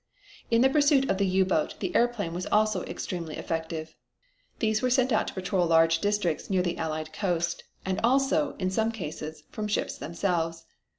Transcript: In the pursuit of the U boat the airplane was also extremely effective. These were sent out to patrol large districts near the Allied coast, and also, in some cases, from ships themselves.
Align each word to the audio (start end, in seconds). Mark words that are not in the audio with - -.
In 0.49 0.61
the 0.61 0.69
pursuit 0.71 1.07
of 1.11 1.19
the 1.19 1.27
U 1.27 1.45
boat 1.45 1.75
the 1.79 1.95
airplane 1.95 2.33
was 2.33 2.47
also 2.47 2.81
extremely 2.85 3.37
effective. 3.37 3.95
These 4.57 4.81
were 4.81 4.89
sent 4.89 5.11
out 5.11 5.27
to 5.27 5.33
patrol 5.35 5.67
large 5.67 5.99
districts 5.99 6.49
near 6.49 6.63
the 6.63 6.79
Allied 6.79 7.13
coast, 7.13 7.65
and 7.85 7.99
also, 8.03 8.55
in 8.57 8.71
some 8.71 8.91
cases, 8.91 9.43
from 9.51 9.67
ships 9.67 9.99
themselves. 9.99 10.65